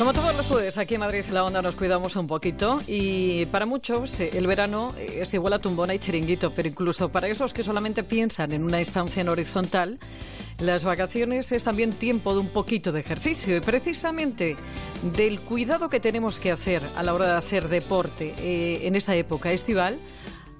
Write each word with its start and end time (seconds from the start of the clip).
Como 0.00 0.14
todos 0.14 0.34
los 0.34 0.46
jueves, 0.46 0.78
aquí 0.78 0.94
en 0.94 1.00
Madrid 1.00 1.26
la 1.30 1.44
Onda 1.44 1.60
nos 1.60 1.76
cuidamos 1.76 2.16
un 2.16 2.26
poquito 2.26 2.80
y 2.86 3.44
para 3.44 3.66
muchos 3.66 4.18
eh, 4.18 4.30
el 4.32 4.46
verano 4.46 4.94
es 4.96 5.34
igual 5.34 5.52
a 5.52 5.58
tumbona 5.58 5.92
y 5.92 5.98
chiringuito, 5.98 6.52
pero 6.54 6.68
incluso 6.68 7.10
para 7.10 7.28
esos 7.28 7.52
que 7.52 7.62
solamente 7.62 8.02
piensan 8.02 8.52
en 8.52 8.64
una 8.64 8.80
estancia 8.80 9.20
en 9.20 9.28
horizontal, 9.28 9.98
las 10.58 10.84
vacaciones 10.84 11.52
es 11.52 11.64
también 11.64 11.92
tiempo 11.92 12.32
de 12.32 12.40
un 12.40 12.48
poquito 12.48 12.92
de 12.92 13.00
ejercicio 13.00 13.54
y 13.54 13.60
precisamente 13.60 14.56
del 15.02 15.38
cuidado 15.42 15.90
que 15.90 16.00
tenemos 16.00 16.40
que 16.40 16.50
hacer 16.50 16.82
a 16.96 17.02
la 17.02 17.12
hora 17.12 17.26
de 17.26 17.34
hacer 17.34 17.68
deporte 17.68 18.34
eh, 18.38 18.86
en 18.86 18.96
esta 18.96 19.14
época 19.16 19.52
estival, 19.52 19.98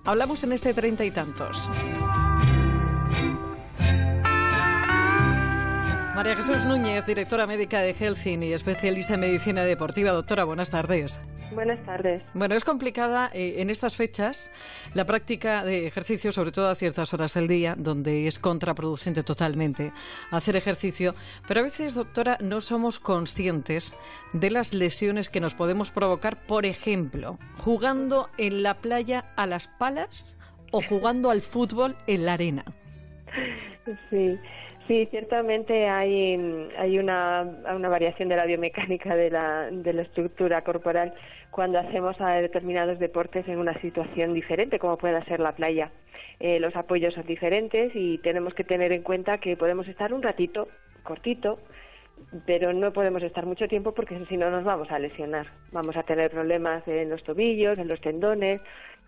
hablamos 0.04 0.44
en 0.44 0.52
este 0.52 0.74
treinta 0.74 1.06
y 1.06 1.12
tantos. 1.12 1.70
María 6.20 6.36
Jesús 6.36 6.66
Núñez, 6.66 7.06
directora 7.06 7.46
médica 7.46 7.80
de 7.80 7.94
Helsinki 7.94 8.48
y 8.48 8.52
especialista 8.52 9.14
en 9.14 9.20
medicina 9.20 9.64
deportiva. 9.64 10.12
Doctora, 10.12 10.44
buenas 10.44 10.68
tardes. 10.68 11.18
Buenas 11.54 11.82
tardes. 11.86 12.22
Bueno, 12.34 12.54
es 12.54 12.62
complicada 12.62 13.30
eh, 13.32 13.62
en 13.62 13.70
estas 13.70 13.96
fechas 13.96 14.50
la 14.92 15.06
práctica 15.06 15.64
de 15.64 15.86
ejercicio, 15.86 16.30
sobre 16.30 16.52
todo 16.52 16.68
a 16.68 16.74
ciertas 16.74 17.14
horas 17.14 17.32
del 17.32 17.48
día, 17.48 17.74
donde 17.74 18.26
es 18.26 18.38
contraproducente 18.38 19.22
totalmente 19.22 19.94
hacer 20.30 20.56
ejercicio. 20.56 21.14
Pero 21.48 21.60
a 21.60 21.62
veces, 21.62 21.94
doctora, 21.94 22.36
no 22.42 22.60
somos 22.60 23.00
conscientes 23.00 23.96
de 24.34 24.50
las 24.50 24.74
lesiones 24.74 25.30
que 25.30 25.40
nos 25.40 25.54
podemos 25.54 25.90
provocar, 25.90 26.44
por 26.44 26.66
ejemplo, 26.66 27.38
jugando 27.56 28.28
en 28.36 28.62
la 28.62 28.74
playa 28.74 29.24
a 29.36 29.46
las 29.46 29.68
palas 29.68 30.36
o 30.70 30.82
jugando 30.82 31.30
al 31.30 31.40
fútbol 31.40 31.96
en 32.06 32.26
la 32.26 32.34
arena. 32.34 32.66
Sí. 34.10 34.38
Sí, 34.86 35.06
ciertamente 35.10 35.88
hay, 35.88 36.68
hay 36.76 36.98
una, 36.98 37.42
una 37.74 37.88
variación 37.88 38.28
de 38.28 38.36
la 38.36 38.44
biomecánica 38.44 39.14
de 39.14 39.30
la, 39.30 39.70
de 39.70 39.92
la 39.92 40.02
estructura 40.02 40.62
corporal 40.62 41.14
cuando 41.50 41.78
hacemos 41.78 42.20
a 42.20 42.30
determinados 42.40 42.98
deportes 42.98 43.46
en 43.48 43.58
una 43.58 43.78
situación 43.80 44.34
diferente, 44.34 44.78
como 44.78 44.96
pueda 44.96 45.24
ser 45.26 45.40
la 45.40 45.52
playa. 45.52 45.90
Eh, 46.40 46.58
los 46.58 46.74
apoyos 46.74 47.14
son 47.14 47.26
diferentes 47.26 47.92
y 47.94 48.18
tenemos 48.18 48.54
que 48.54 48.64
tener 48.64 48.92
en 48.92 49.02
cuenta 49.02 49.38
que 49.38 49.56
podemos 49.56 49.86
estar 49.86 50.12
un 50.12 50.22
ratito, 50.22 50.68
cortito, 51.02 51.60
pero 52.46 52.72
no 52.72 52.92
podemos 52.92 53.22
estar 53.22 53.46
mucho 53.46 53.68
tiempo 53.68 53.92
porque 53.92 54.24
si 54.28 54.36
no 54.36 54.50
nos 54.50 54.64
vamos 54.64 54.90
a 54.90 54.98
lesionar. 54.98 55.46
Vamos 55.72 55.96
a 55.96 56.02
tener 56.02 56.30
problemas 56.30 56.86
en 56.86 57.10
los 57.10 57.22
tobillos, 57.24 57.78
en 57.78 57.88
los 57.88 58.00
tendones, 58.00 58.60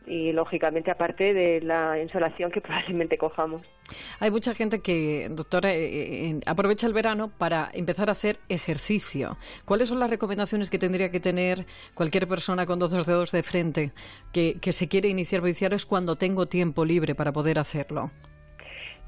y 0.06 0.32
lógicamente 0.32 0.90
aparte 0.90 1.32
de 1.32 1.60
la 1.60 2.00
insolación 2.00 2.50
que 2.50 2.60
probablemente 2.62 3.18
cojamos. 3.18 3.62
Hay 4.20 4.30
mucha 4.30 4.54
gente 4.54 4.80
que, 4.80 5.28
doctora, 5.30 5.72
eh, 5.72 6.30
eh, 6.30 6.40
aprovecha 6.46 6.86
el 6.86 6.92
verano 6.92 7.30
para 7.36 7.70
empezar 7.72 8.08
a 8.08 8.12
hacer 8.12 8.38
ejercicio. 8.48 9.36
¿Cuáles 9.64 9.88
son 9.88 10.00
las 10.00 10.10
recomendaciones 10.10 10.70
que 10.70 10.78
tendría 10.78 11.10
que 11.10 11.20
tener 11.20 11.66
cualquier 11.94 12.26
persona 12.26 12.66
con 12.66 12.78
dos 12.78 13.06
dedos 13.06 13.32
de 13.32 13.42
frente 13.42 13.92
que, 14.32 14.58
se 14.72 14.88
quiere 14.88 15.08
iniciar 15.08 15.42
es 15.44 15.84
cuando 15.84 16.16
tengo 16.16 16.46
tiempo 16.46 16.84
libre 16.84 17.14
para 17.14 17.32
poder 17.32 17.58
hacerlo? 17.58 18.10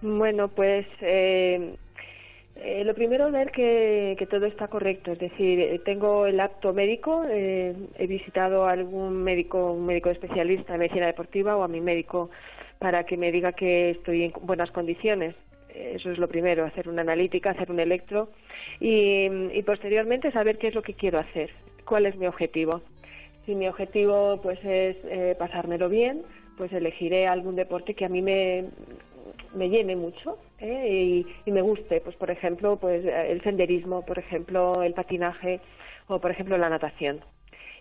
Bueno, 0.03 0.49
pues 0.49 0.87
eh, 1.01 1.77
eh, 2.57 2.85
lo 2.85 2.95
primero, 2.95 3.31
ver 3.31 3.51
que, 3.51 4.17
todo 4.31 4.47
está 4.47 4.69
correcto. 4.69 5.13
Es 5.13 5.19
decir, 5.19 5.61
eh, 5.61 5.81
tengo 5.85 6.27
el 6.27 6.41
acto 6.41 6.73
médico, 6.73 7.25
eh, 7.29 7.75
he 7.97 8.07
visitado 8.07 8.67
a 8.67 8.73
algún 8.73 9.23
médico, 9.23 9.73
un 9.73 9.87
médico 9.87 10.11
especialista 10.11 10.75
en 10.75 10.81
medicina 10.81 11.07
deportiva 11.07 11.57
o 11.57 11.63
a 11.63 11.69
mi 11.69 11.81
médico 11.81 12.31
para 12.79 13.05
que 13.05 13.17
me 13.17 13.33
diga 13.33 13.53
que 13.53 13.91
estoy 13.91 14.25
en 14.25 14.33
buenas 14.43 14.71
condiciones. 14.71 15.35
Eso 15.75 16.13
es 16.13 16.19
lo 16.19 16.29
primero, 16.29 16.65
hacer 16.65 16.89
una 16.89 17.03
analítica, 17.03 17.51
hacer 17.51 17.71
un 17.73 17.81
electro 17.81 18.29
y, 18.79 19.27
y 19.27 19.63
posteriormente 19.65 20.31
saber 20.31 20.57
qué 20.59 20.69
es 20.69 20.75
lo 20.75 20.83
que 20.83 20.95
quiero 20.95 21.19
hacer, 21.19 21.51
cuál 21.85 22.07
es 22.07 22.17
mi 22.17 22.27
objetivo. 22.27 22.83
Si 23.47 23.55
mi 23.55 23.69
objetivo 23.69 24.41
pues 24.43 24.59
es 24.65 24.97
eh, 25.05 25.37
pasármelo 25.39 25.89
bien, 25.89 26.23
pues 26.57 26.73
elegiré 26.73 27.27
algún 27.27 27.57
deporte 27.57 27.95
que 27.95 28.05
a 28.05 28.09
mí 28.09 28.23
me, 28.23 28.67
me 29.55 29.69
llene 29.69 29.97
mucho 29.97 30.39
¿eh? 30.59 31.25
y, 31.47 31.51
me 31.51 31.63
guste, 31.63 32.01
pues 32.01 32.17
por 32.17 32.31
ejemplo, 32.31 32.77
pues 32.77 33.05
el 33.05 33.43
senderismo, 33.43 34.05
por 34.05 34.19
ejemplo, 34.19 34.83
el 34.83 34.95
patinaje 34.95 35.61
o 36.09 36.21
por 36.21 36.31
ejemplo 36.31 36.59
la 36.59 36.69
natación. 36.69 37.21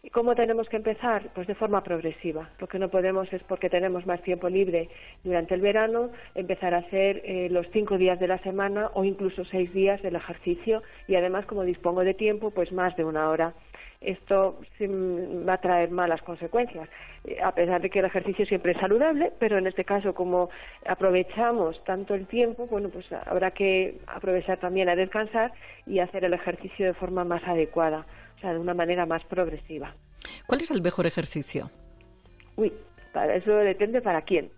¿Y 0.05 0.09
cómo 0.09 0.35
tenemos 0.35 0.67
que 0.67 0.75
empezar? 0.75 1.29
Pues 1.33 1.47
de 1.47 1.55
forma 1.55 1.81
progresiva. 1.81 2.49
Lo 2.59 2.67
que 2.67 2.77
no 2.77 2.89
podemos 2.89 3.31
es 3.31 3.41
porque 3.43 3.69
tenemos 3.69 4.05
más 4.05 4.21
tiempo 4.21 4.49
libre 4.49 4.89
durante 5.23 5.53
el 5.55 5.61
verano, 5.61 6.09
empezar 6.35 6.73
a 6.73 6.79
hacer 6.79 7.21
eh, 7.23 7.47
los 7.49 7.65
cinco 7.71 7.97
días 7.97 8.19
de 8.19 8.27
la 8.27 8.37
semana 8.39 8.91
o 8.95 9.05
incluso 9.05 9.45
seis 9.45 9.73
días 9.73 10.01
del 10.01 10.17
ejercicio 10.17 10.83
y 11.07 11.15
además 11.15 11.45
como 11.45 11.63
dispongo 11.63 12.03
de 12.03 12.13
tiempo, 12.13 12.51
pues 12.51 12.73
más 12.73 12.97
de 12.97 13.05
una 13.05 13.29
hora 13.29 13.53
esto 14.03 14.59
va 15.47 15.53
a 15.53 15.61
traer 15.61 15.91
malas 15.91 16.21
consecuencias, 16.21 16.89
a 17.43 17.51
pesar 17.53 17.81
de 17.81 17.89
que 17.89 17.99
el 17.99 18.05
ejercicio 18.05 18.45
siempre 18.45 18.73
es 18.73 18.79
saludable, 18.79 19.31
pero 19.39 19.57
en 19.57 19.67
este 19.67 19.85
caso 19.85 20.13
como 20.13 20.49
aprovechamos 20.85 21.81
tanto 21.85 22.13
el 22.15 22.27
tiempo, 22.27 22.67
bueno, 22.67 22.89
pues 22.89 23.05
habrá 23.25 23.51
que 23.51 23.99
aprovechar 24.07 24.59
también 24.59 24.89
a 24.89 24.95
descansar 24.95 25.53
y 25.85 25.99
hacer 25.99 26.25
el 26.25 26.33
ejercicio 26.33 26.85
de 26.85 26.93
forma 26.93 27.23
más 27.23 27.43
adecuada, 27.47 28.05
o 28.37 28.39
sea, 28.41 28.53
de 28.53 28.59
una 28.59 28.73
manera 28.73 29.05
más 29.05 29.23
progresiva. 29.25 29.95
¿Cuál 30.47 30.61
es 30.61 30.71
el 30.71 30.81
mejor 30.81 31.05
ejercicio? 31.05 31.69
Uy, 32.55 32.71
para 33.13 33.35
eso 33.35 33.51
depende 33.55 34.01
para 34.01 34.21
quién. 34.21 34.49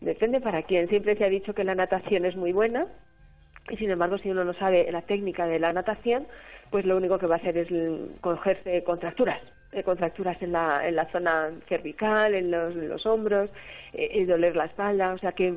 Depende 0.00 0.40
para 0.40 0.62
quién. 0.64 0.88
Siempre 0.88 1.16
se 1.16 1.24
ha 1.24 1.28
dicho 1.28 1.54
que 1.54 1.64
la 1.64 1.74
natación 1.74 2.24
es 2.24 2.34
muy 2.34 2.52
buena, 2.52 2.86
y 3.70 3.76
sin 3.76 3.90
embargo 3.90 4.18
si 4.18 4.30
uno 4.30 4.44
no 4.44 4.54
sabe 4.54 4.90
la 4.90 5.02
técnica 5.02 5.46
de 5.46 5.58
la 5.58 5.72
natación 5.72 6.26
pues 6.70 6.84
lo 6.84 6.96
único 6.96 7.18
que 7.18 7.26
va 7.26 7.36
a 7.36 7.38
hacer 7.38 7.56
es 7.56 7.68
cogerse 8.20 8.82
contracturas 8.84 9.40
eh, 9.72 9.82
contracturas 9.82 10.40
en 10.42 10.52
la, 10.52 10.86
en 10.86 10.96
la 10.96 11.10
zona 11.10 11.50
cervical 11.68 12.34
en 12.34 12.50
los, 12.50 12.74
los 12.74 13.06
hombros 13.06 13.50
eh, 13.92 14.24
doler 14.26 14.56
la 14.56 14.66
espalda 14.66 15.12
o 15.12 15.18
sea 15.18 15.32
que 15.32 15.54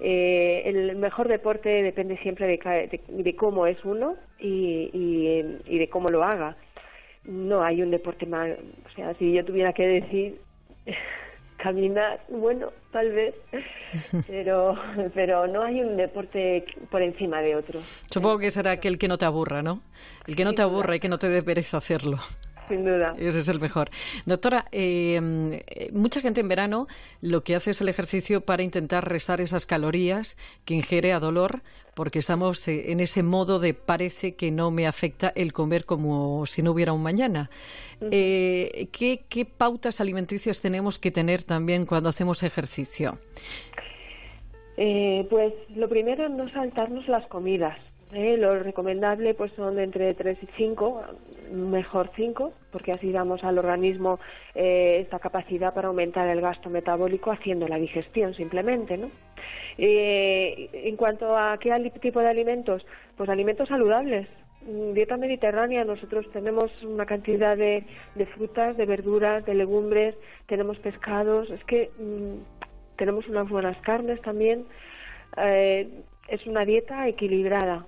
eh, 0.00 0.62
el 0.64 0.96
mejor 0.96 1.28
deporte 1.28 1.68
depende 1.82 2.16
siempre 2.18 2.46
de, 2.46 3.00
de, 3.08 3.36
cómo 3.36 3.66
es 3.66 3.84
uno 3.84 4.16
y, 4.38 4.90
y, 4.94 5.60
y 5.66 5.78
de 5.78 5.88
cómo 5.90 6.08
lo 6.08 6.24
haga. 6.24 6.56
No 7.24 7.62
hay 7.62 7.82
un 7.82 7.90
deporte 7.90 8.24
más 8.24 8.48
o 8.50 8.94
sea 8.96 9.12
si 9.14 9.32
yo 9.32 9.44
tuviera 9.44 9.74
que 9.74 9.86
decir 9.86 10.40
caminar, 11.62 12.20
bueno, 12.28 12.72
tal 12.92 13.10
vez, 13.12 13.34
pero, 14.26 14.76
pero 15.14 15.46
no 15.46 15.62
hay 15.62 15.80
un 15.80 15.96
deporte 15.96 16.64
por 16.90 17.02
encima 17.02 17.40
de 17.40 17.56
otro. 17.56 17.80
Supongo 18.10 18.38
que 18.38 18.50
será 18.50 18.72
aquel 18.72 18.98
que 18.98 19.08
no 19.08 19.18
te 19.18 19.24
aburra, 19.24 19.62
¿no? 19.62 19.82
El 20.26 20.36
que 20.36 20.44
no 20.44 20.54
te 20.54 20.62
aburra 20.62 20.96
y 20.96 21.00
que 21.00 21.08
no 21.08 21.18
te 21.18 21.28
dé 21.28 21.42
pereza 21.42 21.76
hacerlo 21.78 22.18
sin 22.70 22.84
duda. 22.84 23.14
Ese 23.18 23.40
es 23.40 23.48
el 23.48 23.60
mejor. 23.60 23.90
Doctora, 24.24 24.66
eh, 24.72 25.20
mucha 25.92 26.20
gente 26.20 26.40
en 26.40 26.48
verano 26.48 26.86
lo 27.20 27.42
que 27.42 27.54
hace 27.54 27.72
es 27.72 27.80
el 27.80 27.88
ejercicio 27.88 28.40
para 28.40 28.62
intentar 28.62 29.06
restar 29.06 29.40
esas 29.40 29.66
calorías 29.66 30.38
que 30.64 30.74
ingiere 30.74 31.12
a 31.12 31.20
dolor, 31.20 31.62
porque 31.94 32.20
estamos 32.20 32.66
eh, 32.68 32.92
en 32.92 33.00
ese 33.00 33.22
modo 33.22 33.58
de 33.58 33.74
parece 33.74 34.32
que 34.32 34.50
no 34.50 34.70
me 34.70 34.86
afecta 34.86 35.32
el 35.34 35.52
comer 35.52 35.84
como 35.84 36.46
si 36.46 36.62
no 36.62 36.70
hubiera 36.70 36.92
un 36.92 37.02
mañana. 37.02 37.50
Eh, 38.00 38.88
¿qué, 38.92 39.24
¿Qué 39.28 39.44
pautas 39.44 40.00
alimenticias 40.00 40.62
tenemos 40.62 40.98
que 40.98 41.10
tener 41.10 41.42
también 41.42 41.84
cuando 41.84 42.08
hacemos 42.08 42.42
ejercicio? 42.42 43.18
pues 45.28 45.52
lo 45.76 45.90
primero 45.90 46.24
es 46.24 46.30
no 46.30 46.50
saltarnos 46.52 47.06
las 47.06 47.26
comidas. 47.26 47.76
¿Eh? 48.12 48.36
Lo 48.36 48.58
recomendable 48.58 49.34
pues 49.34 49.52
son 49.52 49.78
entre 49.78 50.14
3 50.14 50.38
y 50.42 50.48
5, 50.56 51.02
mejor 51.52 52.10
5, 52.16 52.52
porque 52.70 52.92
así 52.92 53.10
damos 53.12 53.42
al 53.44 53.58
organismo 53.58 54.20
eh, 54.54 54.98
esta 55.02 55.18
capacidad 55.18 55.74
para 55.74 55.88
aumentar 55.88 56.28
el 56.28 56.40
gasto 56.40 56.70
metabólico 56.70 57.30
haciendo 57.30 57.68
la 57.68 57.76
digestión 57.76 58.34
simplemente, 58.34 58.96
¿no? 58.96 59.10
Eh, 59.78 60.68
en 60.72 60.96
cuanto 60.96 61.36
a 61.36 61.58
qué 61.58 61.70
tipo 62.00 62.20
de 62.20 62.28
alimentos, 62.28 62.84
pues 63.16 63.28
alimentos 63.30 63.68
saludables. 63.68 64.28
Dieta 64.92 65.16
mediterránea, 65.16 65.84
nosotros 65.84 66.30
tenemos 66.32 66.70
una 66.82 67.06
cantidad 67.06 67.56
de, 67.56 67.84
de 68.14 68.26
frutas, 68.26 68.76
de 68.76 68.84
verduras, 68.84 69.44
de 69.46 69.54
legumbres, 69.54 70.14
tenemos 70.46 70.78
pescados, 70.80 71.48
es 71.48 71.64
que 71.64 71.90
mm, 71.98 72.96
tenemos 72.96 73.26
unas 73.28 73.48
buenas 73.48 73.78
carnes 73.78 74.20
también. 74.20 74.66
Eh, 75.38 75.88
es 76.28 76.46
una 76.46 76.64
dieta 76.64 77.08
equilibrada, 77.08 77.86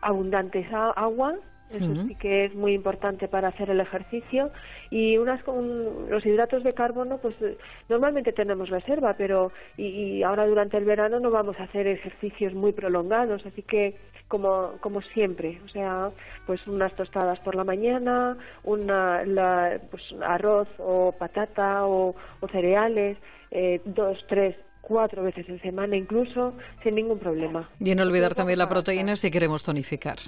abundantes 0.00 0.66
agua, 0.72 1.34
eso 1.70 2.06
sí 2.06 2.14
que 2.16 2.44
es 2.44 2.54
muy 2.54 2.74
importante 2.74 3.26
para 3.26 3.48
hacer 3.48 3.70
el 3.70 3.80
ejercicio 3.80 4.50
y 4.90 5.16
unas 5.16 5.42
con 5.42 6.10
los 6.10 6.24
hidratos 6.24 6.62
de 6.62 6.74
carbono 6.74 7.18
pues 7.18 7.34
eh, 7.40 7.56
normalmente 7.88 8.32
tenemos 8.32 8.68
reserva 8.68 9.14
pero 9.14 9.50
y, 9.76 10.22
ahora 10.22 10.46
durante 10.46 10.76
el 10.76 10.84
verano 10.84 11.20
no 11.20 11.30
vamos 11.30 11.58
a 11.58 11.64
hacer 11.64 11.86
ejercicios 11.86 12.52
muy 12.54 12.72
prolongados 12.72 13.44
así 13.46 13.62
que 13.62 13.96
como 14.28 14.72
como 14.80 15.00
siempre 15.00 15.60
o 15.64 15.68
sea 15.68 16.10
pues 16.46 16.64
unas 16.66 16.94
tostadas 16.94 17.40
por 17.40 17.54
la 17.54 17.64
mañana 17.64 18.36
una 18.62 19.24
la, 19.24 19.80
pues 19.90 20.02
arroz 20.22 20.68
o 20.78 21.12
patata 21.18 21.86
o, 21.86 22.14
cereales 22.52 23.16
eh, 23.50 23.80
dos 23.86 24.18
tres 24.28 24.54
cuatro 24.86 25.22
veces 25.22 25.48
en 25.48 25.60
semana 25.60 25.96
incluso, 25.96 26.54
sin 26.82 26.94
ningún 26.94 27.18
problema. 27.18 27.68
Y 27.80 27.94
no 27.94 28.02
olvidar 28.02 28.34
también 28.34 28.58
la 28.58 28.68
proteína 28.68 29.16
si 29.16 29.30
queremos 29.30 29.64
tonificar. 29.64 30.18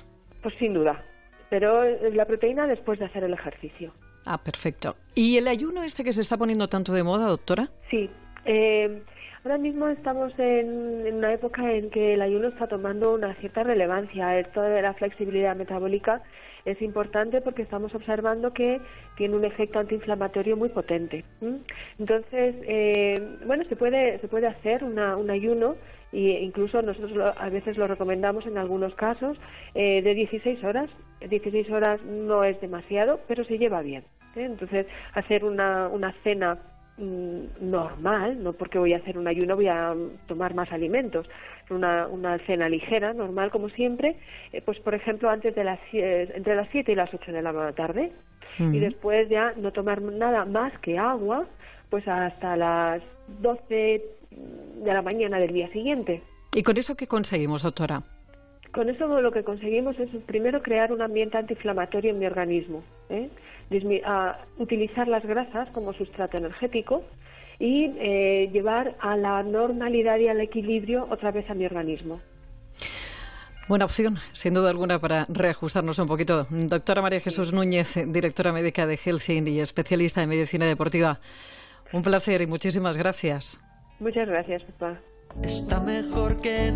Pues 0.42 0.54
sin 0.58 0.74
duda, 0.74 1.04
pero 1.50 1.84
la 2.12 2.24
proteína 2.24 2.66
después 2.66 2.98
de 2.98 3.04
hacer 3.04 3.24
el 3.24 3.32
ejercicio. 3.32 3.92
Ah, 4.26 4.38
perfecto. 4.42 4.96
¿Y 5.14 5.36
el 5.36 5.46
ayuno 5.46 5.82
este 5.84 6.02
que 6.02 6.12
se 6.12 6.20
está 6.20 6.36
poniendo 6.36 6.68
tanto 6.68 6.92
de 6.92 7.04
moda, 7.04 7.28
doctora? 7.28 7.68
Sí. 7.90 8.10
Eh, 8.44 9.02
ahora 9.44 9.58
mismo 9.58 9.86
estamos 9.88 10.32
en, 10.38 11.14
una 11.14 11.32
época 11.32 11.72
en 11.72 11.90
que 11.90 12.14
el 12.14 12.22
ayuno 12.22 12.48
está 12.48 12.66
tomando 12.66 13.14
una 13.14 13.34
cierta 13.36 13.62
relevancia. 13.62 14.38
Esto 14.38 14.62
de 14.62 14.82
la 14.82 14.94
flexibilidad 14.94 15.54
metabólica 15.54 16.22
es 16.66 16.82
importante 16.82 17.40
porque 17.40 17.62
estamos 17.62 17.94
observando 17.94 18.52
que 18.52 18.80
tiene 19.16 19.36
un 19.36 19.44
efecto 19.44 19.78
antiinflamatorio 19.78 20.56
muy 20.56 20.68
potente. 20.68 21.24
Entonces, 21.98 22.56
eh, 22.66 23.38
bueno, 23.46 23.64
se 23.68 23.76
puede, 23.76 24.18
se 24.18 24.28
puede 24.28 24.48
hacer 24.48 24.84
una, 24.84 25.16
un 25.16 25.30
ayuno 25.30 25.76
e 26.12 26.42
incluso 26.42 26.82
nosotros 26.82 27.34
a 27.36 27.48
veces 27.48 27.76
lo 27.76 27.86
recomendamos 27.86 28.46
en 28.46 28.58
algunos 28.58 28.94
casos 28.94 29.38
eh, 29.74 30.02
de 30.02 30.14
16 30.14 30.62
horas. 30.64 30.90
16 31.20 31.70
horas 31.70 32.02
no 32.04 32.44
es 32.44 32.60
demasiado, 32.60 33.20
pero 33.28 33.44
se 33.44 33.58
lleva 33.58 33.80
bien. 33.82 34.02
¿eh? 34.34 34.44
Entonces, 34.44 34.86
hacer 35.14 35.44
una, 35.44 35.88
una 35.88 36.12
cena 36.24 36.54
mm, 36.54 36.75
normal, 36.98 38.42
no 38.42 38.54
porque 38.54 38.78
voy 38.78 38.94
a 38.94 38.98
hacer 38.98 39.18
un 39.18 39.28
ayuno 39.28 39.54
voy 39.56 39.68
a 39.68 39.94
tomar 40.26 40.54
más 40.54 40.72
alimentos, 40.72 41.28
una, 41.68 42.06
una 42.06 42.38
cena 42.46 42.68
ligera, 42.68 43.12
normal 43.12 43.50
como 43.50 43.68
siempre, 43.68 44.16
eh, 44.52 44.62
pues 44.64 44.78
por 44.80 44.94
ejemplo 44.94 45.28
antes 45.28 45.54
de 45.54 45.64
las 45.64 45.78
entre 45.92 46.56
las 46.56 46.68
7 46.72 46.92
y 46.92 46.94
las 46.94 47.12
8 47.12 47.32
de 47.32 47.42
la 47.42 47.72
tarde 47.72 48.12
y 48.58 48.78
después 48.78 49.28
ya 49.28 49.52
no 49.56 49.70
tomar 49.70 50.00
nada 50.00 50.46
más 50.46 50.72
que 50.80 50.98
agua, 50.98 51.46
pues 51.90 52.08
hasta 52.08 52.56
las 52.56 53.02
12 53.40 54.02
de 54.30 54.92
la 54.92 55.02
mañana 55.02 55.38
del 55.38 55.52
día 55.52 55.70
siguiente. 55.72 56.22
¿Y 56.54 56.62
con 56.62 56.78
eso 56.78 56.96
qué 56.96 57.06
conseguimos, 57.06 57.62
doctora? 57.62 58.02
Con 58.76 58.90
eso 58.90 59.06
lo 59.22 59.32
que 59.32 59.42
conseguimos 59.42 59.98
es 59.98 60.10
primero 60.26 60.60
crear 60.60 60.92
un 60.92 61.00
ambiente 61.00 61.38
antiinflamatorio 61.38 62.10
en 62.10 62.18
mi 62.18 62.26
organismo, 62.26 62.84
¿eh? 63.08 63.30
utilizar 64.58 65.08
las 65.08 65.24
grasas 65.24 65.70
como 65.70 65.94
sustrato 65.94 66.36
energético 66.36 67.02
y 67.58 67.90
eh, 67.98 68.50
llevar 68.52 68.94
a 69.00 69.16
la 69.16 69.42
normalidad 69.42 70.18
y 70.18 70.28
al 70.28 70.42
equilibrio 70.42 71.08
otra 71.10 71.30
vez 71.30 71.48
a 71.48 71.54
mi 71.54 71.64
organismo. 71.64 72.20
Buena 73.66 73.86
opción, 73.86 74.18
sin 74.32 74.52
duda 74.52 74.68
alguna, 74.68 74.98
para 74.98 75.24
reajustarnos 75.30 75.98
un 75.98 76.06
poquito. 76.06 76.46
Doctora 76.50 77.00
María 77.00 77.20
Jesús 77.20 77.54
Núñez, 77.54 77.94
directora 78.06 78.52
médica 78.52 78.86
de 78.86 78.98
Helsing 78.98 79.48
y 79.48 79.60
especialista 79.60 80.22
en 80.22 80.28
medicina 80.28 80.66
deportiva. 80.66 81.18
Un 81.94 82.02
placer 82.02 82.42
y 82.42 82.46
muchísimas 82.46 82.98
gracias. 82.98 83.58
Muchas 84.00 84.28
gracias, 84.28 84.62
papá. 84.64 85.00
Está 85.42 85.80
mejor 85.80 86.42
que 86.42 86.70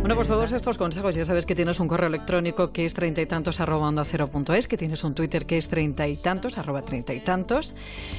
bueno, 0.00 0.16
pues 0.16 0.28
todos 0.28 0.52
estos 0.52 0.78
consejos, 0.78 1.14
ya 1.14 1.24
sabes 1.24 1.46
que 1.46 1.54
tienes 1.54 1.78
un 1.80 1.88
correo 1.88 2.08
electrónico 2.08 2.72
que 2.72 2.84
es 2.84 2.94
treinta 2.94 3.20
y 3.20 3.26
tantos 3.26 3.60
arroba 3.60 3.88
onda 3.88 4.04
cero 4.04 4.28
punto 4.28 4.52
es, 4.52 4.66
que 4.66 4.76
tienes 4.76 5.04
un 5.04 5.14
Twitter 5.14 5.46
que 5.46 5.58
es 5.58 5.68
treinta 5.68 6.08
y 6.08 6.16
tantos 6.16 6.58
arroba 6.58 6.82
treinta 6.82 7.14
y 7.14 7.20
tantos, 7.20 7.74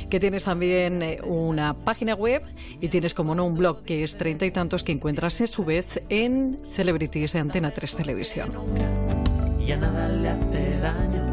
que 0.10 0.20
tienes 0.20 0.46
también 0.46 1.02
eh, 1.02 1.20
una 1.24 1.74
página 1.74 2.16
web 2.16 2.44
y 2.80 2.88
tienes 2.88 3.14
como 3.14 3.36
no 3.36 3.46
un 3.46 3.56
blog 3.56 3.84
que 3.84 4.04
es 4.04 4.18
treinta 4.18 4.46
y 4.46 4.52
tantos 4.52 4.84
que 4.84 4.94
encuentras 4.94 5.42
en 5.42 5.48
su 5.48 5.66
vez 5.66 6.02
en 6.10 6.60
Celebrities 6.72 7.34
de 7.34 7.40
Antena 7.40 7.72
3 7.72 7.96
Televisión. 7.96 8.52
Ya 9.66 9.78
nada 9.78 10.08
le 10.08 10.30
hace 10.30 10.78
daño 10.80 11.22